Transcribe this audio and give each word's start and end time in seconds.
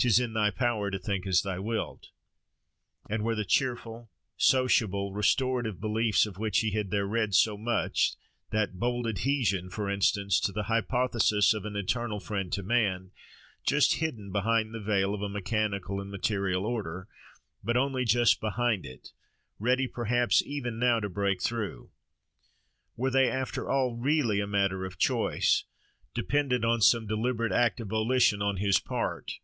—"'Tis 0.00 0.20
in 0.20 0.32
thy 0.32 0.48
power 0.48 0.92
to 0.92 0.98
think 1.00 1.26
as 1.26 1.42
thou 1.42 1.60
wilt." 1.60 2.10
And 3.10 3.24
were 3.24 3.34
the 3.34 3.44
cheerful, 3.44 4.08
sociable, 4.36 5.12
restorative 5.12 5.80
beliefs, 5.80 6.24
of 6.24 6.38
which 6.38 6.60
he 6.60 6.70
had 6.70 6.92
there 6.92 7.04
read 7.04 7.34
so 7.34 7.56
much, 7.56 8.14
that 8.50 8.78
bold 8.78 9.08
adhesion, 9.08 9.70
for 9.70 9.90
instance, 9.90 10.38
to 10.38 10.52
the 10.52 10.62
hypothesis 10.70 11.52
of 11.52 11.64
an 11.64 11.74
eternal 11.74 12.20
friend 12.20 12.52
to 12.52 12.62
man, 12.62 13.10
just 13.66 13.94
hidden 13.94 14.30
behind 14.30 14.72
the 14.72 14.78
veil 14.78 15.12
of 15.14 15.20
a 15.20 15.28
mechanical 15.28 16.00
and 16.00 16.12
material 16.12 16.64
order, 16.64 17.08
but 17.64 17.76
only 17.76 18.04
just 18.04 18.40
behind 18.40 18.86
it, 18.86 19.08
ready 19.58 19.88
perhaps 19.88 20.40
even 20.46 20.78
now 20.78 21.00
to 21.00 21.08
break 21.08 21.42
through:—were 21.42 21.90
they, 23.10 23.28
after 23.28 23.68
all, 23.68 23.96
really 23.96 24.38
a 24.38 24.46
matter 24.46 24.84
of 24.84 24.96
choice, 24.96 25.64
dependent 26.14 26.64
on 26.64 26.80
some 26.80 27.04
deliberate 27.04 27.50
act 27.52 27.80
of 27.80 27.88
volition 27.88 28.40
on 28.40 28.58
his 28.58 28.78
part? 28.78 29.40